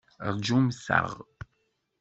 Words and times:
Rjumt-aɣ! 0.35 1.11